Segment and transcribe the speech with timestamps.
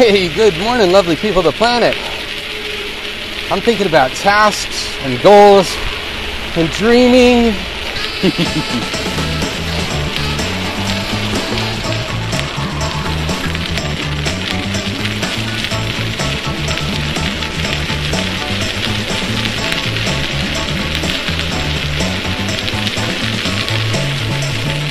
[0.00, 1.94] Hey, good morning, lovely people of the planet.
[3.52, 5.76] I'm thinking about tasks and goals
[6.56, 7.52] and dreaming.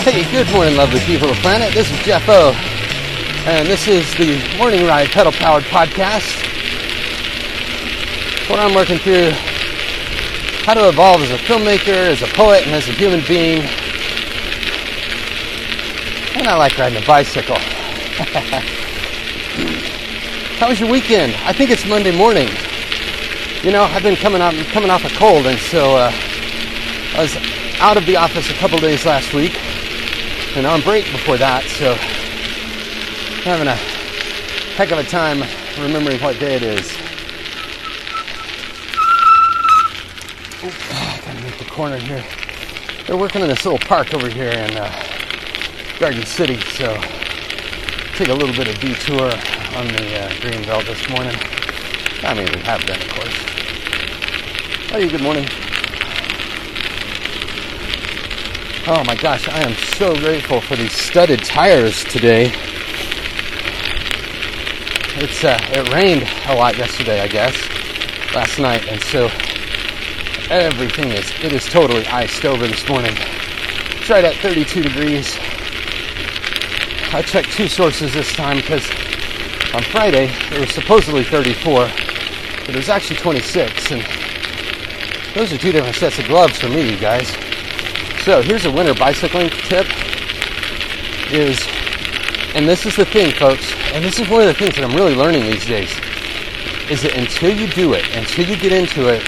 [0.05, 1.73] hey, good morning, lovely people of the planet.
[1.73, 2.78] This is Jeff O
[3.49, 6.37] and this is the Morning Ride Pedal Powered Podcast,
[8.47, 9.31] What I'm working through
[10.65, 13.61] how to evolve as a filmmaker, as a poet, and as a human being.
[16.37, 17.57] And I like riding a bicycle.
[20.59, 21.33] how was your weekend?
[21.45, 22.49] I think it's Monday morning.
[23.63, 26.11] You know, I've been coming out coming off a cold, and so uh,
[27.15, 27.35] I was
[27.79, 29.57] out of the office a couple days last week,
[30.55, 31.63] and on break before that.
[31.63, 31.97] So
[33.43, 33.75] having a
[34.75, 35.41] heck of a time
[35.81, 36.91] remembering what day it is.
[40.61, 42.23] I gotta make the corner here.
[43.07, 44.91] They're working in this little park over here in uh,
[45.99, 46.99] Garden City, so
[48.15, 49.31] take a little bit of detour
[49.77, 51.35] on the uh, green belt this morning.
[52.23, 53.35] I mean, we have been, of course.
[54.91, 55.47] Hey, good morning.
[58.85, 62.51] Oh my gosh, I am so grateful for these studded tires today
[65.21, 67.53] it's uh, it rained a lot yesterday, I guess,
[68.33, 69.25] last night, and so
[70.49, 73.13] everything is it is totally iced over this morning.
[73.17, 75.37] It's right at 32 degrees.
[77.11, 78.89] I checked two sources this time because
[79.73, 81.89] on Friday it was supposedly 34,
[82.61, 84.01] but it was actually 26, and
[85.35, 87.27] those are two different sets of gloves for me, you guys.
[88.23, 89.85] So here's a winter bicycling tip:
[91.29, 91.68] is
[92.55, 94.95] and this is the thing, folks, and this is one of the things that I'm
[94.95, 95.91] really learning these days,
[96.89, 99.23] is that until you do it, until you get into it,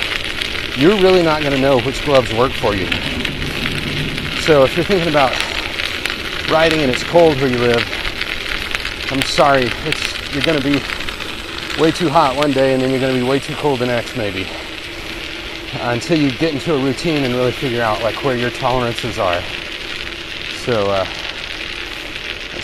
[0.78, 2.88] you're really not going to know which gloves work for you.
[4.42, 5.32] So if you're thinking about
[6.50, 7.84] riding and it's cold where you live,
[9.12, 10.80] I'm sorry, it's you're going to be
[11.80, 13.86] way too hot one day and then you're going to be way too cold the
[13.86, 14.48] next maybe.
[15.74, 19.42] Until you get into a routine and really figure out like where your tolerances are.
[20.66, 21.06] So uh,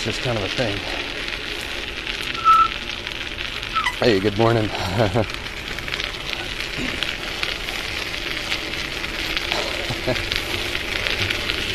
[0.07, 0.77] just kind of a thing.
[3.99, 4.63] Hey, good morning.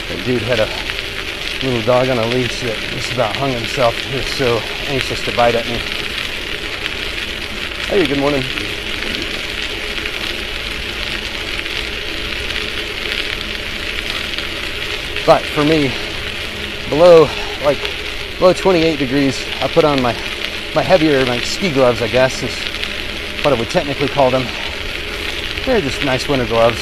[0.08, 0.68] the dude had a
[1.62, 3.94] little dog on a leash that just about hung himself.
[3.96, 5.76] He was so anxious to bite at me.
[7.88, 8.42] Hey, good morning.
[15.26, 15.92] But for me,
[16.88, 17.28] below
[17.62, 18.01] like
[18.38, 20.12] below 28 degrees, I put on my
[20.74, 22.54] my heavier like ski gloves, I guess is
[23.44, 24.46] what I would technically call them.
[25.66, 26.80] They're just nice winter gloves.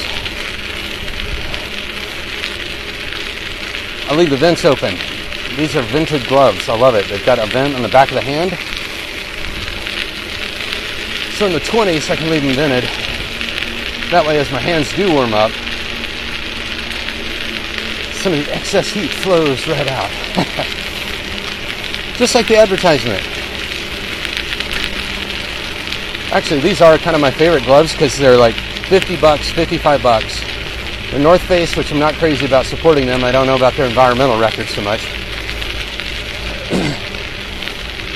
[4.09, 4.97] I leave the vents open.
[5.57, 6.69] These are vented gloves.
[6.69, 7.09] I love it.
[7.09, 8.51] They've got a vent on the back of the hand.
[11.37, 12.85] So in the 20s, I can leave them vented.
[14.11, 15.53] That way, as my hands do warm up,
[18.15, 20.11] some of the excess heat flows right out.
[22.21, 23.23] Just like the advertisement.
[26.31, 30.43] Actually, these are kind of my favorite gloves because they're like 50 bucks, 55 bucks.
[31.13, 33.25] The North Face, which I'm not crazy about supporting them.
[33.25, 35.01] I don't know about their environmental record so much.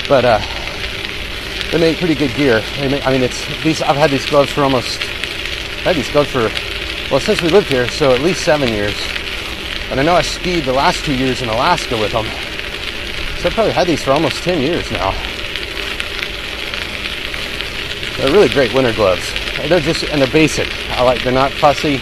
[0.06, 0.38] but uh,
[1.72, 2.62] they make pretty good gear.
[2.80, 3.80] Make, I mean, it's these.
[3.80, 5.00] I've had these gloves for almost.
[5.00, 6.50] I've had these gloves for
[7.10, 9.00] well since we lived here, so at least seven years.
[9.88, 12.26] And I know I skied the last two years in Alaska with them.
[13.44, 15.10] So I've probably had these for almost 10 years now.
[18.16, 19.30] They're really great winter gloves.
[19.68, 20.66] They're just, and they're basic.
[20.92, 21.98] I like, they're not fussy.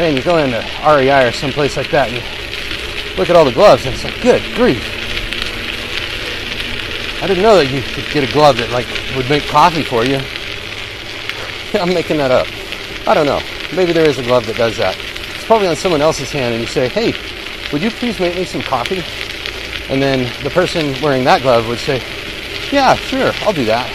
[0.00, 3.86] Man, you go into REI or someplace like that and look at all the gloves
[3.86, 4.82] and it's like, good grief.
[7.22, 10.04] I didn't know that you could get a glove that like would make coffee for
[10.04, 10.16] you.
[11.80, 12.48] I'm making that up.
[13.06, 13.40] I don't know.
[13.76, 14.98] Maybe there is a glove that does that.
[14.98, 17.12] It's probably on someone else's hand and you say, hey,
[17.72, 19.04] would you please make me some coffee?
[19.88, 22.02] And then the person wearing that glove would say,
[22.70, 23.88] Yeah, sure, I'll do that.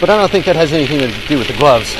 [0.00, 1.94] But I don't think that has anything to do with the gloves.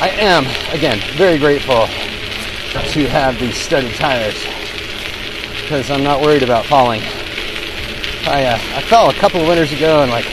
[0.00, 4.34] I am, again, very grateful to have these studded tires
[5.62, 7.00] because I'm not worried about falling.
[8.26, 10.26] I, uh, I fell a couple of winters ago and like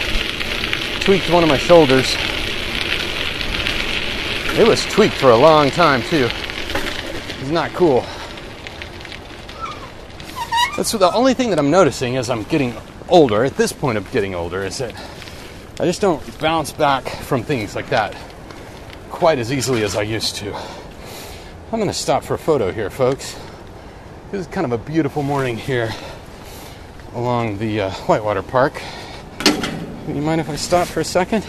[1.00, 2.16] tweaked one of my shoulders
[4.57, 6.30] it was tweaked for a long time too.
[6.30, 8.01] It's not cool.
[10.77, 12.74] That's the only thing that I'm noticing as I'm getting
[13.09, 14.94] older, at this point of getting older, is that
[15.80, 18.15] I just don't bounce back from things like that
[19.09, 20.56] quite as easily as I used to.
[21.71, 23.38] I'm to stop for a photo here, folks.
[24.31, 25.89] This is kind of a beautiful morning here
[27.13, 28.81] along the uh, Whitewater Park.
[30.07, 31.45] You mind if I stop for a second?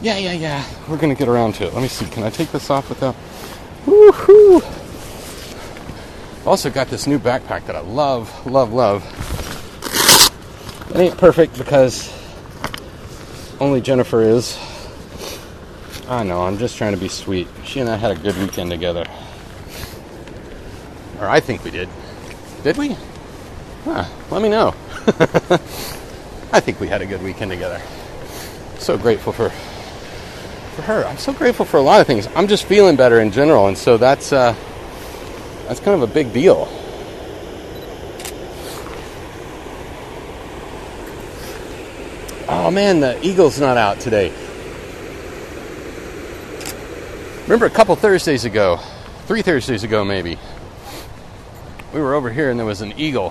[0.00, 0.64] Yeah, yeah, yeah.
[0.88, 1.74] We're gonna get around to it.
[1.74, 2.06] Let me see.
[2.06, 3.16] Can I take this off without?
[3.84, 4.62] Woohoo!
[6.46, 9.04] Also got this new backpack that I love, love, love.
[10.94, 12.12] It ain't perfect because
[13.60, 14.56] only Jennifer is.
[16.08, 16.42] I know.
[16.42, 17.48] I'm just trying to be sweet.
[17.64, 19.04] She and I had a good weekend together,
[21.18, 21.88] or I think we did.
[22.62, 22.96] Did we?
[23.84, 24.74] Huh, let me know.
[26.52, 27.82] I think we had a good weekend together.
[28.78, 29.50] So grateful for
[30.78, 31.04] for her.
[31.04, 32.28] I'm so grateful for a lot of things.
[32.36, 34.54] I'm just feeling better in general, and so that's uh,
[35.66, 36.68] that's kind of a big deal.
[42.48, 44.32] Oh man, the Eagle's not out today.
[47.42, 48.78] Remember a couple Thursdays ago,
[49.26, 50.38] three Thursdays ago maybe,
[51.92, 53.30] we were over here and there was an eagle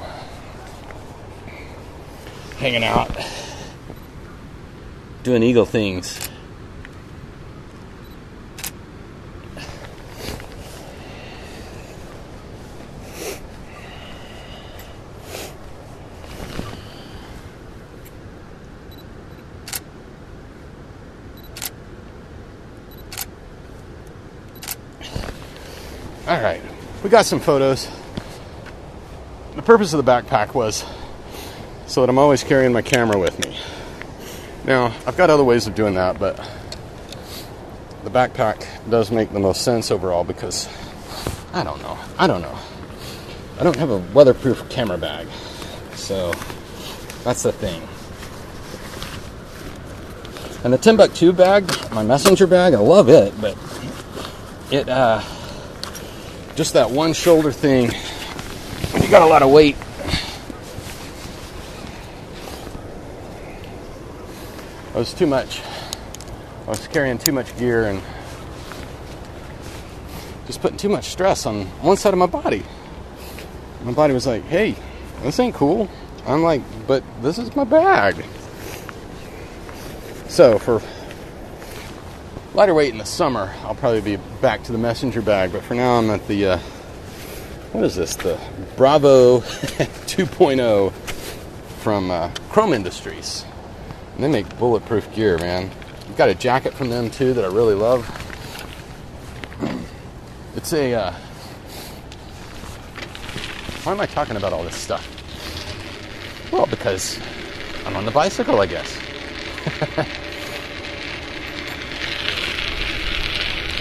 [2.57, 3.09] hanging out,
[5.23, 6.29] doing eagle things.
[26.27, 26.61] All right,
[27.05, 27.87] we got some photos.
[29.55, 30.83] The purpose of the backpack was
[31.85, 33.57] so that I'm always carrying my camera with me.
[34.65, 36.35] Now, I've got other ways of doing that, but
[38.03, 40.67] the backpack does make the most sense overall because
[41.53, 41.97] I don't know.
[42.19, 42.59] I don't know.
[43.57, 45.29] I don't have a weatherproof camera bag.
[45.93, 46.33] So
[47.23, 47.81] that's the thing.
[50.65, 53.57] And the Timbuk2 bag, my messenger bag, I love it, but
[54.69, 55.23] it uh
[56.57, 57.91] just that one shoulder thing.
[58.91, 59.75] When you got a lot of weight.
[64.89, 65.61] Oh, it was too much.
[65.61, 68.01] Oh, I was carrying too much gear and
[70.47, 72.63] just putting too much stress on one side of my body.
[73.83, 74.75] My body was like hey
[75.21, 75.87] this ain't cool.
[76.25, 78.25] I'm like but this is my bag.
[80.27, 80.81] So for
[82.53, 85.51] lighter weight in the summer, I'll probably be back to the messenger bag.
[85.51, 86.57] But for now, I'm at the uh,
[87.71, 88.15] what is this?
[88.15, 88.39] The
[88.75, 90.91] Bravo 2.0
[91.81, 93.45] from uh, Chrome Industries.
[94.15, 95.69] And they make bulletproof gear, man.
[96.07, 98.05] I've got a jacket from them too that I really love.
[100.55, 100.91] It's a.
[100.95, 101.11] Uh,
[103.83, 105.07] why am I talking about all this stuff?
[106.51, 107.19] Well, because
[107.85, 108.97] I'm on the bicycle, I guess.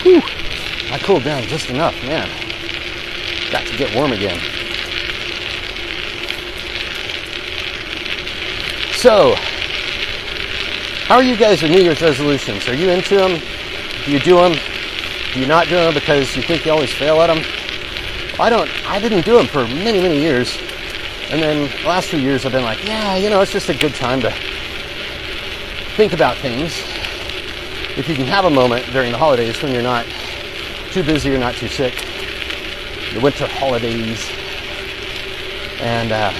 [0.06, 0.23] Whew.
[0.93, 2.29] I cooled down just enough, man.
[3.50, 4.38] Got to get warm again.
[8.93, 9.35] So,
[11.06, 12.69] how are you guys with New Year's resolutions?
[12.69, 13.41] Are you into them?
[14.05, 14.53] Do you do them?
[15.32, 17.44] Do you not do them because you think you always fail at them?
[18.39, 18.70] I don't.
[18.89, 20.56] I didn't do them for many, many years,
[21.31, 23.77] and then the last few years I've been like, yeah, you know, it's just a
[23.77, 24.32] good time to
[25.96, 26.95] think about things
[27.96, 30.05] if you can have a moment during the holidays when you're not
[30.91, 31.94] too busy or not too sick,
[33.15, 34.31] the winter holidays,
[35.81, 36.31] and uh,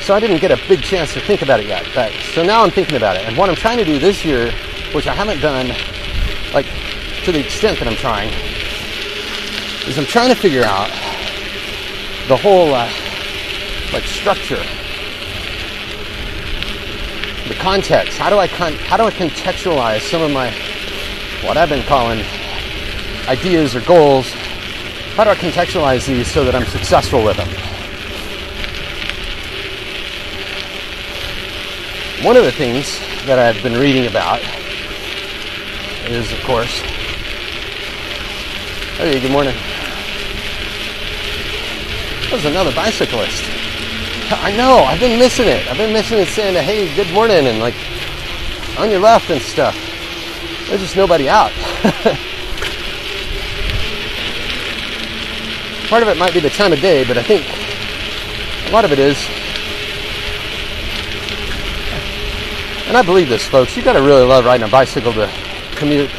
[0.00, 1.86] so I didn't get a big chance to think about it yet.
[1.94, 4.50] But so now I'm thinking about it, and what I'm trying to do this year,
[4.94, 5.68] which I haven't done,
[6.54, 6.66] like
[7.24, 8.32] to the extent that I'm trying,
[9.86, 10.88] is I'm trying to figure out
[12.28, 12.90] the whole uh,
[13.92, 14.62] like structure
[17.66, 18.16] context.
[18.16, 20.52] How do I con- how do I contextualize some of my
[21.42, 22.24] what I've been calling
[23.26, 24.30] ideas or goals?
[25.16, 27.48] How do I contextualize these so that I'm successful with them?
[32.24, 34.40] One of the things that I've been reading about
[36.08, 36.78] is, of course,
[38.98, 39.56] hey, good morning.
[42.30, 43.55] There's another bicyclist.
[44.42, 44.78] I know.
[44.78, 45.68] I've been missing it.
[45.68, 47.74] I've been missing it saying, "Hey, good morning," and like
[48.78, 49.74] on your left and stuff.
[50.68, 51.52] There's just nobody out.
[55.88, 57.46] Part of it might be the time of day, but I think
[58.68, 59.16] a lot of it is
[62.86, 65.30] and I believe this, folks, you gotta really love riding a bicycle to
[65.74, 66.10] commute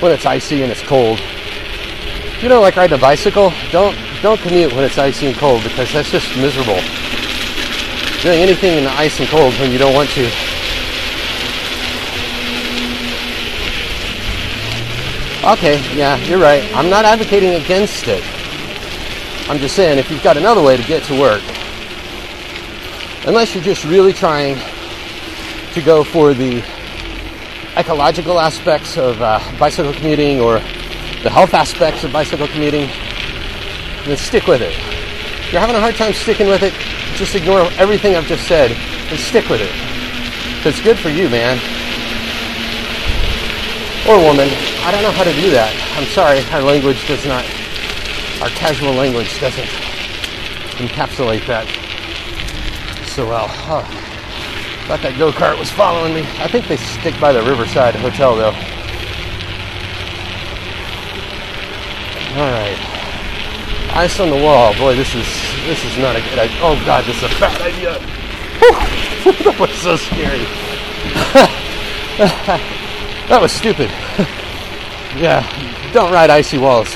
[0.00, 1.20] when it's icy and it's cold.
[1.20, 5.62] If you don't like riding a bicycle, don't don't commute when it's icy and cold
[5.62, 6.80] because that's just miserable.
[8.22, 10.24] Doing anything in the ice and cold when you don't want to.
[15.44, 16.62] Okay, yeah, you're right.
[16.72, 18.22] I'm not advocating against it.
[19.50, 21.42] I'm just saying if you've got another way to get to work,
[23.26, 24.56] unless you're just really trying
[25.72, 26.62] to go for the
[27.76, 30.60] ecological aspects of uh, bicycle commuting or
[31.24, 32.88] the health aspects of bicycle commuting,
[34.04, 34.74] then stick with it.
[34.74, 36.72] If you're having a hard time sticking with it,
[37.14, 39.72] just ignore everything I've just said and stick with it.
[40.66, 41.58] It's good for you, man.
[44.08, 44.48] Or woman.
[44.84, 45.70] I don't know how to do that.
[45.96, 47.44] I'm sorry, our language does not,
[48.42, 49.68] our casual language doesn't
[50.78, 51.68] encapsulate that
[53.06, 53.46] so well.
[53.68, 53.84] Oh,
[54.88, 56.22] thought that go kart was following me.
[56.38, 58.54] I think they stick by the Riverside Hotel though.
[62.32, 62.91] All right,
[63.94, 64.72] ice on the wall.
[64.78, 65.26] Boy, this is
[65.66, 66.58] this is not a good idea.
[66.60, 67.98] Oh God, this is a bad idea.
[69.44, 70.38] that was so scary.
[73.28, 73.90] that was stupid.
[75.16, 75.42] yeah,
[75.92, 76.94] don't ride icy walls.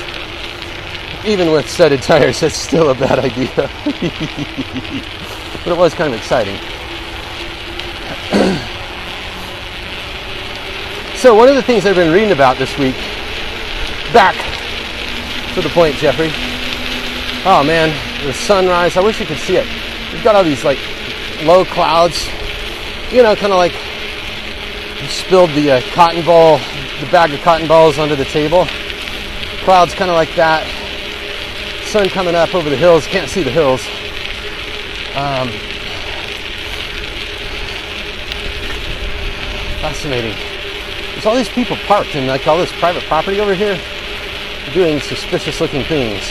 [1.25, 3.69] Even with studded tires, that's still a bad idea.
[5.63, 6.55] but it was kind of exciting.
[11.17, 12.95] so, one of the things I've been reading about this week,
[14.13, 14.35] back
[15.53, 16.46] to the point, Jeffery.
[17.49, 18.97] Oh man, the sunrise.
[18.97, 19.65] I wish you could see it.
[20.11, 20.77] We've got all these like
[21.43, 22.27] low clouds,
[23.09, 23.71] you know, kind of like
[25.01, 26.57] you spilled the uh, cotton ball,
[26.99, 28.67] the bag of cotton balls under the table.
[29.63, 30.67] Clouds kind of like that.
[31.85, 33.07] Sun coming up over the hills.
[33.07, 33.79] Can't see the hills.
[35.15, 35.47] Um,
[39.79, 40.35] fascinating.
[41.13, 43.79] There's all these people parked in like all this private property over here
[44.73, 46.29] doing suspicious looking things.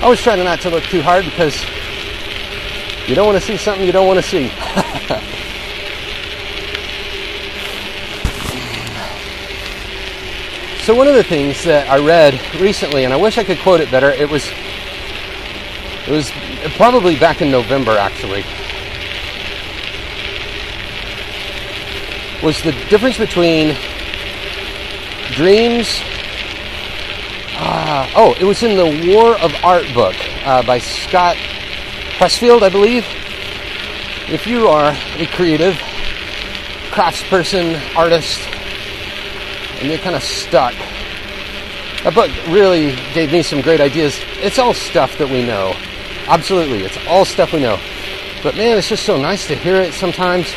[0.00, 1.62] I was trying not to look too hard because
[3.06, 4.48] you don't want to see something you don't want to see.
[10.84, 13.82] so one of the things that I read recently, and I wish I could quote
[13.82, 14.50] it better, it was
[16.06, 16.30] it was
[16.76, 18.42] probably back in November actually.
[22.42, 23.76] Was the difference between
[25.32, 26.00] dreams
[27.62, 31.36] uh, oh, it was in the War of Art book uh, by Scott
[32.16, 33.04] Pressfield, I believe.
[34.28, 35.74] If you are a creative
[36.90, 38.40] craftsperson, artist,
[39.78, 40.72] and you're kind of stuck,
[42.02, 44.18] that book really gave me some great ideas.
[44.38, 45.74] It's all stuff that we know.
[46.28, 47.78] Absolutely, it's all stuff we know.
[48.42, 50.50] But man, it's just so nice to hear it sometimes.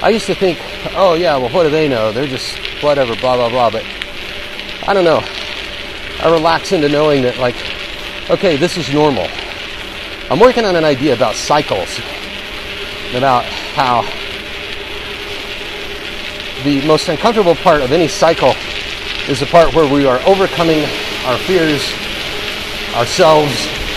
[0.00, 0.60] I used to think,
[0.94, 2.12] oh yeah, well, what do they know?
[2.12, 3.70] They're just whatever, blah, blah, blah.
[3.70, 3.84] But
[4.86, 5.22] I don't know.
[6.22, 7.56] I relax into knowing that, like,
[8.28, 9.26] okay, this is normal.
[10.30, 11.98] I'm working on an idea about cycles,
[13.14, 14.02] about how
[16.62, 18.52] the most uncomfortable part of any cycle
[19.28, 20.84] is the part where we are overcoming
[21.24, 21.82] our fears
[22.94, 23.50] ourselves.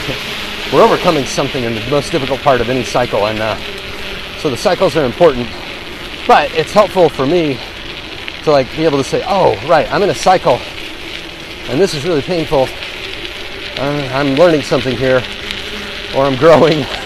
[0.73, 3.57] We're overcoming something in the most difficult part of any cycle, and uh,
[4.39, 5.47] so the cycles are important.
[6.25, 7.59] But it's helpful for me
[8.43, 10.57] to like be able to say, "Oh, right, I'm in a cycle."
[11.69, 12.67] And this is really painful.
[13.77, 15.17] I'm learning something here,
[16.15, 16.83] or I'm growing.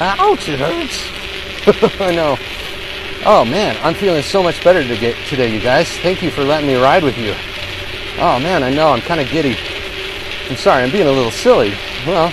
[0.00, 1.10] Ouch, it hurts.
[2.00, 2.36] I know.
[3.24, 5.88] Oh man, I'm feeling so much better today, you guys.
[5.98, 7.34] Thank you for letting me ride with you.
[8.18, 9.56] Oh man, I know I'm kind of giddy.
[10.48, 11.70] I'm sorry, I'm being a little silly.
[12.06, 12.32] Well,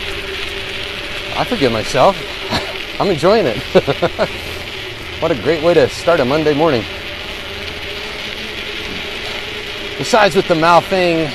[1.36, 2.16] I forgive myself.
[3.00, 3.58] I'm enjoying it.
[5.20, 6.84] what a great way to start a Monday morning.
[10.04, 11.32] Besides with the Maofeng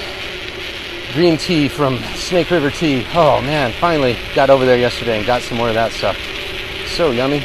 [1.14, 3.02] green tea from Snake River Tea.
[3.14, 6.18] Oh man, finally got over there yesterday and got some more of that stuff.
[6.88, 7.38] So yummy.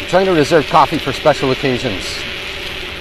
[0.00, 2.04] I'm trying to reserve coffee for special occasions,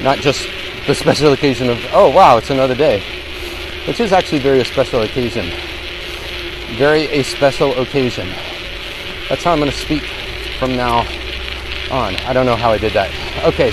[0.04, 0.48] not just
[0.86, 3.02] the special occasion of, oh wow, it's another day,
[3.88, 5.48] which is actually very a special occasion.
[6.78, 8.30] Very a special occasion.
[9.30, 10.04] That's how I'm going to speak
[10.60, 11.08] from now
[11.92, 12.16] on.
[12.18, 13.12] I don't know how I did that.
[13.46, 13.72] Okay,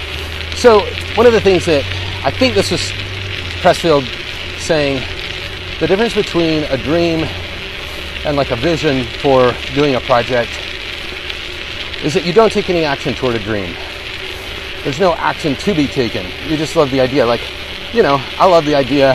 [0.57, 0.81] so
[1.17, 1.85] one of the things that
[2.25, 2.81] I think this was
[3.61, 4.07] Pressfield
[4.59, 5.03] saying
[5.81, 7.25] the difference between a dream
[8.25, 10.51] and like a vision for doing a project
[12.03, 13.75] is that you don't take any action toward a dream.
[14.83, 16.27] There's no action to be taken.
[16.49, 17.27] You just love the idea.
[17.27, 17.43] Like,
[17.93, 19.13] you know, I love the idea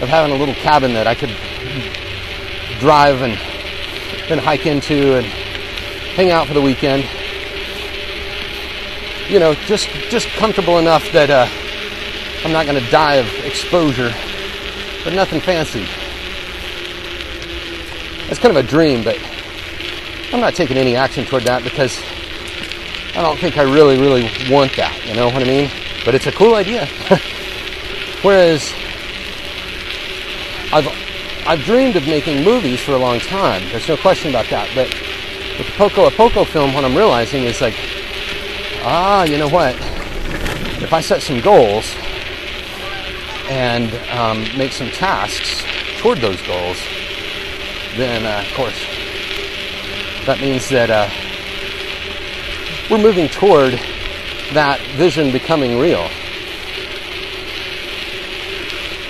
[0.00, 1.34] of having a little cabin that I could
[2.78, 3.32] drive and
[4.28, 7.04] then hike into and hang out for the weekend.
[9.28, 11.46] You know, just just comfortable enough that uh,
[12.44, 14.10] I'm not going to die of exposure,
[15.04, 15.86] but nothing fancy.
[18.30, 19.18] It's kind of a dream, but
[20.32, 21.98] I'm not taking any action toward that because
[23.14, 24.94] I don't think I really, really want that.
[25.06, 25.70] You know what I mean?
[26.04, 26.86] But it's a cool idea.
[28.22, 28.72] Whereas
[30.72, 30.86] I've
[31.46, 33.62] I've dreamed of making movies for a long time.
[33.70, 34.68] There's no question about that.
[34.74, 34.88] But
[35.56, 37.74] with the Poco a Poco film, what I'm realizing is like,
[38.88, 39.74] ah, you know what?
[40.80, 41.94] If I set some goals
[43.50, 45.62] and um, make some tasks
[45.98, 46.78] toward those goals,
[47.96, 48.78] then uh, of course
[50.24, 51.08] that means that uh,
[52.90, 53.74] we're moving toward
[54.54, 56.08] that vision becoming real.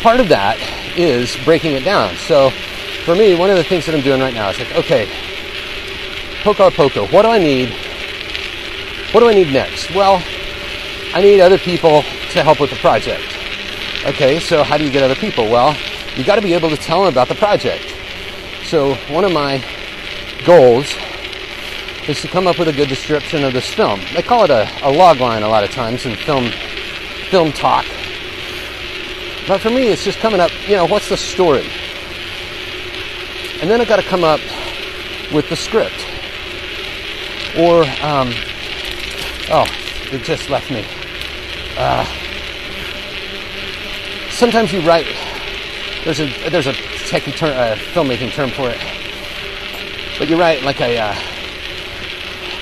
[0.02, 0.58] Part of that
[0.97, 2.16] is breaking it down.
[2.16, 2.50] So
[3.04, 5.08] for me, one of the things that I'm doing right now is like, okay,
[6.42, 7.88] Poco Poco, what do I need?
[9.12, 9.95] What do I need next?
[9.95, 10.23] Well,
[11.15, 13.25] I need other people to help with the project.
[14.05, 15.50] Okay, so how do you get other people?
[15.50, 15.75] Well,
[16.15, 17.85] you got to be able to tell them about the project.
[18.65, 19.65] So one of my
[20.45, 20.95] goals
[22.07, 24.00] is to come up with a good description of this film.
[24.15, 26.50] They call it a, a log line a lot of times in film
[27.31, 27.85] film talk.
[29.47, 31.67] But for me, it's just coming up, you know, what's the story?
[33.61, 34.41] And then I've got to come up
[35.33, 36.07] with the script.
[37.59, 38.33] Or, um,
[39.50, 39.67] oh,
[40.12, 40.85] it just left me.
[41.76, 42.05] Uh,
[44.31, 45.07] sometimes you write,
[46.05, 48.78] there's a, there's a techie term, uh, filmmaking term for it.
[50.19, 51.14] But you write like a, uh,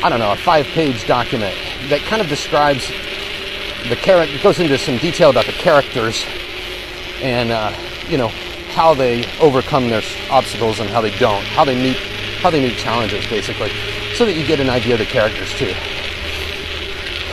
[0.02, 1.54] I don't know, a five page document
[1.88, 2.88] that kind of describes
[3.88, 6.24] the character, goes into some detail about the characters
[7.22, 7.72] and uh,
[8.08, 8.28] you know
[8.74, 11.96] how they overcome their obstacles and how they don't, how they meet
[12.42, 13.70] how they meet challenges, basically,
[14.14, 15.74] so that you get an idea of the characters too.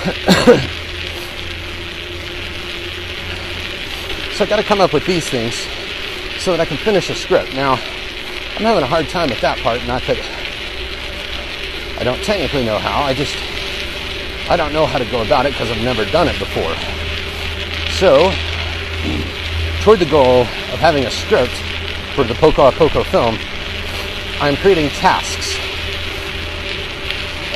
[4.33, 5.55] so I got to come up with these things
[6.39, 7.53] so that I can finish a script.
[7.53, 9.85] Now, I'm having a hard time at that part.
[9.87, 10.17] Not that
[11.99, 13.03] I don't technically know how.
[13.03, 13.37] I just
[14.49, 16.75] I don't know how to go about it because I've never done it before.
[17.95, 18.29] So
[19.83, 21.55] toward the goal of having a script
[22.13, 23.37] for the Poco a Poco film,
[24.41, 25.55] I'm creating tasks.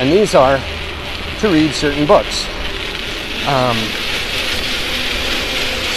[0.00, 0.58] And these are
[1.38, 2.46] to read certain books.
[3.46, 3.76] Um,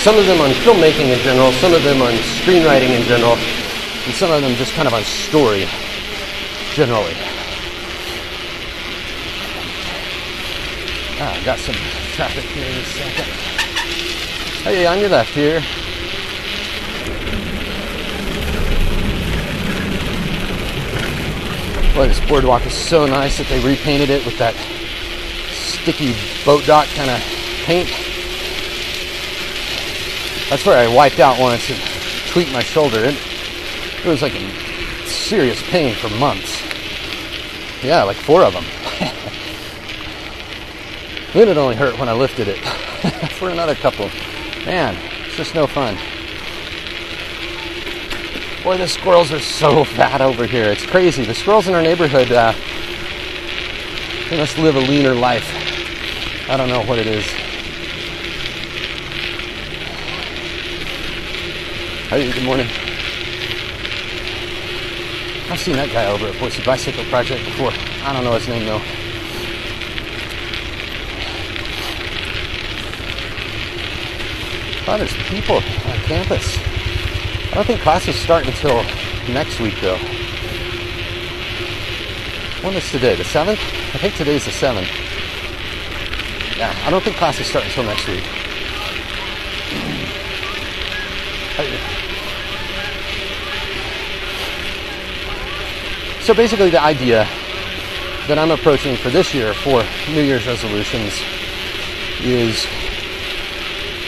[0.04, 4.14] some of them on filmmaking in general, some of them on screenwriting in general, and
[4.14, 5.66] some of them just kind of on story
[6.74, 7.14] generally.
[11.24, 11.76] Ah, got some
[12.14, 13.26] traffic here in a second.
[14.64, 15.62] Hey, on your left here.
[21.96, 24.56] Boy, this boardwalk is so nice that they repainted it with that
[25.82, 26.16] sticky
[26.46, 27.20] boat dock kind of
[27.66, 27.90] paint.
[30.50, 31.80] That's where I wiped out once and
[32.30, 33.00] tweaked my shoulder.
[33.00, 33.18] It,
[34.04, 36.62] it was like a serious pain for months.
[37.84, 38.66] Yeah, like four of them.
[41.34, 42.60] then it only hurt when I lifted it
[43.40, 44.08] for another couple.
[44.66, 45.98] Man, it's just no fun.
[48.64, 50.66] Boy, the squirrels are so fat over here.
[50.66, 51.26] It's crazy.
[51.26, 52.54] The squirrels in our neighborhood, uh,
[54.30, 55.71] they must live a leaner life.
[56.52, 57.24] I don't know what it is.
[62.10, 62.68] Hey, good morning.
[65.50, 67.72] I've seen that guy over at Boise Bicycle Project before.
[68.04, 68.82] I don't know his name though.
[74.92, 76.58] Oh, there's people on campus.
[76.58, 78.84] I don't think classes start until
[79.34, 79.98] next week, though.
[82.62, 83.16] When is today?
[83.16, 83.52] The 7th?
[83.52, 85.01] I think today's the 7th.
[86.62, 88.24] Yeah, I don't think classes start until next week.
[96.22, 97.26] So basically, the idea
[98.28, 101.20] that I'm approaching for this year for New Year's resolutions
[102.22, 102.68] is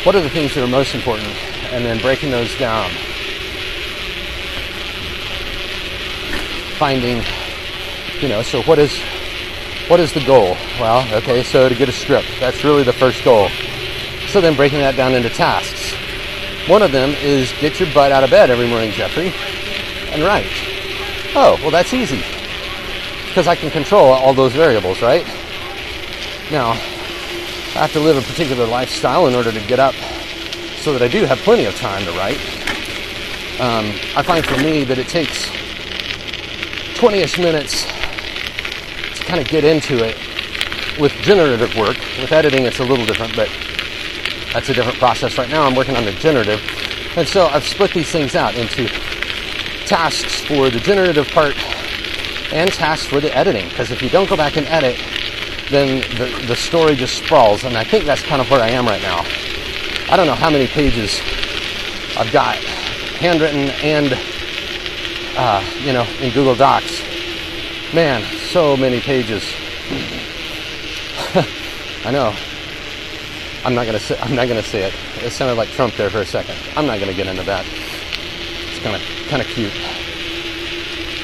[0.05, 1.33] what are the things that are most important,
[1.73, 2.91] and then breaking those down
[6.77, 7.23] finding,
[8.21, 9.01] you know, so what is
[9.87, 10.55] what is the goal?
[10.79, 13.49] Well, okay, so to get a script, that's really the first goal.
[14.27, 15.93] So then breaking that down into tasks.
[16.69, 19.33] One of them is get your butt out of bed every morning, Jeffery,
[20.11, 20.47] and write.
[21.35, 22.23] Oh, well, that's easy
[23.27, 25.25] because I can control all those variables, right?
[26.51, 29.95] Now, I have to live a particular lifestyle in order to get up
[30.77, 32.37] so that I do have plenty of time to write.
[33.59, 35.49] Um, I find for me that it takes
[36.99, 37.92] 20ish minutes to
[39.33, 40.15] kind of get into it
[40.99, 41.97] with generative work.
[42.21, 43.49] With editing, it's a little different, but
[44.53, 45.39] that's a different process.
[45.39, 46.61] Right now, I'm working on the generative.
[47.17, 48.87] And so I've split these things out into
[49.87, 51.57] tasks for the generative part
[52.53, 53.69] and tasks for the editing.
[53.69, 55.01] Because if you don't go back and edit,
[55.71, 57.63] then the, the story just sprawls.
[57.63, 59.21] And I think that's kind of where I am right now.
[60.11, 61.19] I don't know how many pages
[62.15, 62.57] I've got
[63.17, 64.13] handwritten and,
[65.35, 67.12] uh, you know, in Google Docs.
[67.93, 69.43] Man, so many pages.
[72.03, 72.33] I know.
[73.63, 74.17] I'm not gonna say.
[74.19, 74.95] I'm not gonna say it.
[75.23, 76.57] It sounded like Trump there for a second.
[76.75, 77.63] I'm not gonna get into that.
[77.67, 79.73] It's kind of kind of cute.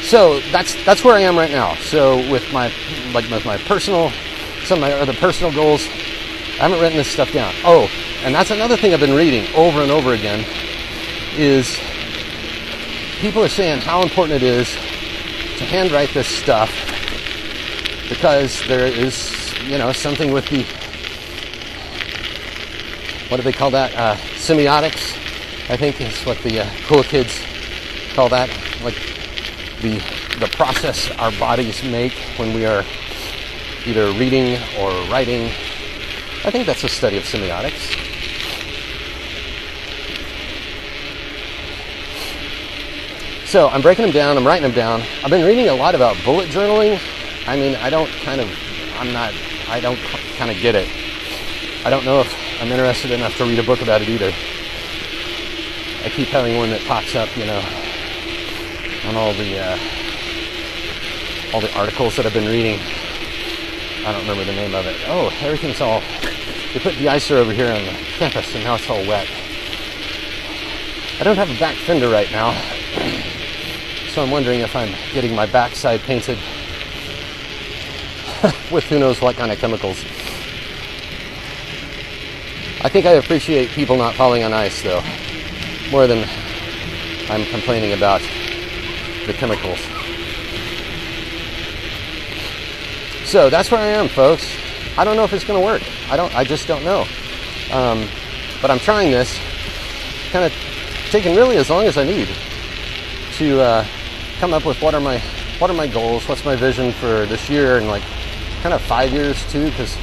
[0.04, 1.74] So that's that's where I am right now.
[1.76, 2.72] So with my
[3.14, 4.12] like with my personal,
[4.66, 5.82] some of my other personal goals,
[6.60, 7.52] I haven't written this stuff down.
[7.64, 7.90] Oh,
[8.24, 10.46] and that's another thing I've been reading over and over again
[11.36, 11.80] is
[13.22, 14.78] people are saying how important it is
[15.60, 16.72] to handwrite this stuff
[18.08, 20.64] because there is you know something with the
[23.30, 23.94] what do they call that?
[23.94, 25.14] Uh, semiotics,
[25.70, 27.42] I think is what the uh, cool kids
[28.14, 28.50] call that.
[28.82, 28.96] Like
[29.82, 30.02] the
[30.40, 32.86] the process our bodies make when we are
[33.86, 35.48] either reading or writing.
[36.46, 38.09] I think that's a study of semiotics.
[43.50, 45.02] So I'm breaking them down, I'm writing them down.
[45.24, 47.02] I've been reading a lot about bullet journaling.
[47.48, 48.48] I mean, I don't kind of,
[49.00, 49.34] I'm not,
[49.68, 49.98] I don't
[50.38, 50.88] kind of get it.
[51.84, 52.32] I don't know if
[52.62, 54.32] I'm interested enough to read a book about it either.
[56.06, 57.58] I keep having one that pops up, you know,
[59.10, 59.80] on all the uh,
[61.52, 62.80] all the articles that I've been reading.
[64.06, 64.96] I don't remember the name of it.
[65.08, 66.02] Oh, everything's all.
[66.72, 69.28] They put de-icer over here on the campus, and now it's all wet.
[71.20, 72.52] I don't have a back fender right now,
[74.20, 76.38] so I'm wondering if I'm getting my backside painted
[78.70, 79.98] with who knows what kind of chemicals.
[82.82, 85.02] I think I appreciate people not falling on ice, though,
[85.90, 86.28] more than
[87.30, 88.20] I'm complaining about
[89.26, 89.80] the chemicals.
[93.24, 94.54] So that's where I am, folks.
[94.98, 95.82] I don't know if it's going to work.
[96.12, 96.36] I don't.
[96.36, 97.06] I just don't know.
[97.72, 98.06] Um,
[98.62, 99.40] but I'm trying this,
[100.32, 100.52] kind of
[101.10, 102.28] taking really as long as I need
[103.38, 103.86] to uh,
[104.40, 105.20] come up with what are my
[105.60, 108.04] what are my goals, what's my vision for this year, and like
[108.62, 109.98] kind of five years too, because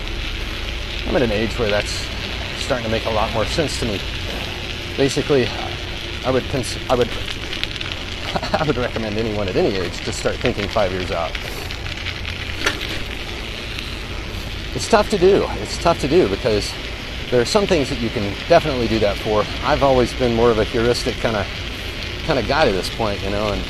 [1.06, 2.06] I'm at an age where that's
[2.58, 3.98] starting to make a lot more sense to me.
[4.96, 5.46] Basically,
[6.24, 7.08] I would cons- I would
[8.52, 11.32] I would recommend anyone at any age to start thinking five years out.
[14.74, 15.46] It's tough to do.
[15.62, 16.70] It's tough to do because
[17.30, 19.44] there are some things that you can definitely do that for.
[19.62, 21.46] I've always been more of a heuristic kind of
[22.26, 23.62] kind of guy to this point, you know, and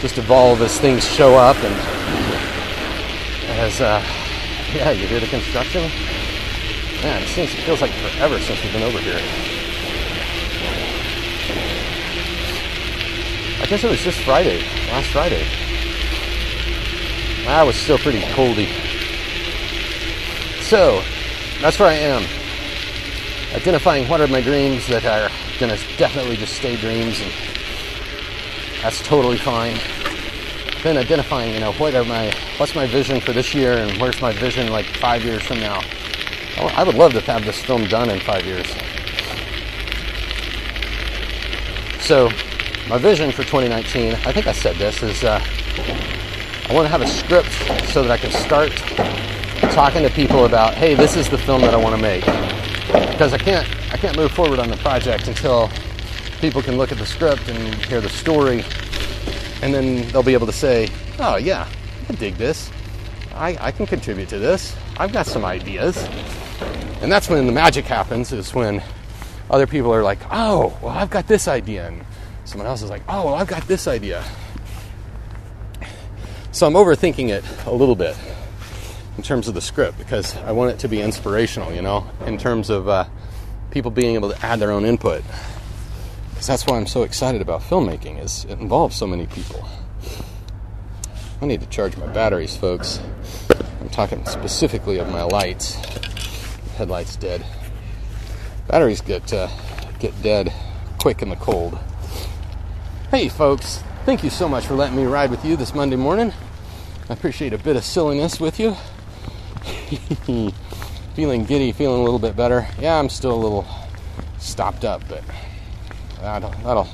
[0.00, 1.74] just evolve as things show up and
[3.60, 4.02] as uh,
[4.72, 5.82] yeah, you hear the construction.
[7.02, 9.20] Man, it seems it feels like forever since we've been over here.
[13.60, 15.46] I guess it was just Friday, last Friday.
[17.46, 18.68] I was still pretty coldy.
[20.62, 21.02] So,
[21.60, 22.22] that's where I am.
[23.54, 27.59] Identifying what are my dreams that are gonna definitely just stay dreams, and
[28.82, 29.78] that's totally fine.
[30.82, 34.20] Then identifying, you know, what are my, what's my vision for this year, and where's
[34.20, 35.80] my vision like five years from now
[36.60, 38.66] I would love to have this film done in five years.
[42.04, 42.28] So,
[42.88, 45.40] my vision for 2019, I think I said this, is uh,
[46.68, 47.52] I want to have a script
[47.88, 48.72] so that I can start
[49.72, 52.24] talking to people about, hey, this is the film that I want to make.
[53.10, 55.70] Because I can't, I can't move forward on the project until
[56.40, 58.64] people can look at the script and hear the story,
[59.62, 61.68] and then they'll be able to say, oh yeah,
[62.08, 62.70] I dig this.
[63.34, 64.74] I, I can contribute to this.
[64.98, 65.96] I've got some ideas.
[67.00, 68.82] And that's when the magic happens, is when
[69.50, 71.86] other people are like, oh, well, I've got this idea.
[71.88, 72.04] And
[72.44, 74.24] someone else is like, oh, well, I've got this idea.
[76.52, 78.16] So I'm overthinking it a little bit
[79.16, 82.38] in terms of the script because I want it to be inspirational, you know, in
[82.38, 83.04] terms of uh,
[83.70, 85.22] people being able to add their own input.
[86.40, 89.68] Because that's why I'm so excited about filmmaking is it involves so many people.
[91.42, 92.98] I need to charge my batteries, folks.
[93.78, 95.74] I'm talking specifically of my lights
[96.78, 97.44] headlights dead.
[98.68, 99.48] Batteries get uh,
[99.98, 100.50] get dead
[100.96, 101.78] quick in the cold.
[103.10, 103.82] Hey, folks!
[104.06, 106.32] Thank you so much for letting me ride with you this Monday morning.
[107.10, 108.76] I appreciate a bit of silliness with you.
[111.14, 112.66] feeling giddy, feeling a little bit better.
[112.78, 113.66] Yeah, I'm still a little
[114.38, 115.22] stopped up, but
[116.20, 116.88] that'll that'll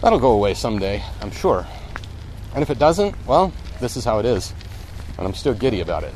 [0.00, 1.66] that'll go away someday, I'm sure.
[2.54, 4.52] And if it doesn't, well, this is how it is.
[5.18, 6.14] And I'm still giddy about it.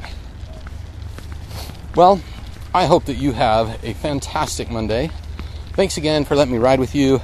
[1.94, 2.20] Well,
[2.74, 5.10] I hope that you have a fantastic Monday.
[5.72, 7.20] Thanks again for letting me ride with you.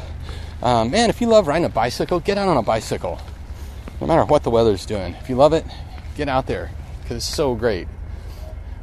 [0.62, 3.20] Um, man, if you love riding a bicycle, get out on a bicycle.
[4.00, 5.14] No matter what the weather's doing.
[5.14, 5.64] If you love it,
[6.16, 6.70] get out there
[7.02, 7.88] because it's so great.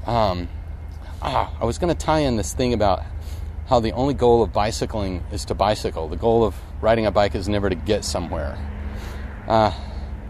[0.05, 0.47] Um,
[1.21, 3.03] ah, I was going to tie in this thing about
[3.69, 6.07] how the only goal of bicycling is to bicycle.
[6.07, 8.57] The goal of riding a bike is never to get somewhere.
[9.47, 9.71] Uh,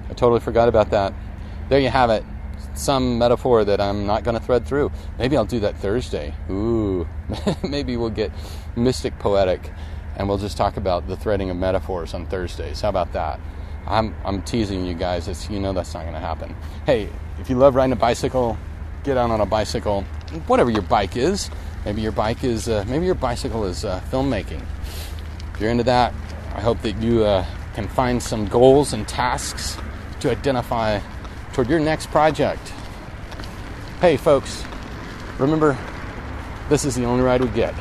[0.10, 1.14] I totally forgot about that.
[1.70, 2.26] There you have it.
[2.74, 4.92] Some metaphor that I'm not going to thread through.
[5.18, 6.34] Maybe I'll do that Thursday.
[6.50, 7.08] Ooh,
[7.68, 8.32] maybe we'll get
[8.76, 9.72] mystic poetic
[10.18, 12.82] and we'll just talk about the threading of metaphors on Thursdays.
[12.82, 13.40] How about that?
[13.88, 15.30] I'm, I'm teasing you guys.
[15.30, 16.54] It's, you know that's not going to happen.
[16.86, 17.08] Hey,
[17.40, 18.58] if you love riding a bicycle,
[19.06, 20.02] get out on a bicycle,
[20.48, 21.50] whatever your bike is.
[21.86, 24.62] Maybe your bike is, uh, maybe your bicycle is uh, filmmaking.
[25.54, 26.14] If you're into that,
[26.56, 29.78] I hope that you uh, can find some goals and tasks
[30.20, 31.00] to identify
[31.54, 32.74] toward your next project.
[34.02, 34.64] Hey, folks,
[35.38, 35.78] remember,
[36.70, 37.74] this is the only ride we get.